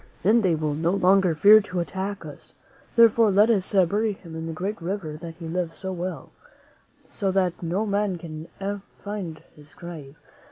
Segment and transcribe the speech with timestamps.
[0.23, 2.55] Then they will no longer fear to attack us.
[2.95, 6.31] Therefore, let us bury him in the great river that he loved so well,
[7.07, 8.47] so that no man can
[9.03, 10.17] find his grave."